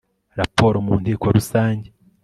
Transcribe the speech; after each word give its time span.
raporo 0.39 0.77
mu 0.85 0.93
nteko 1.01 1.25
rusange 1.35 1.87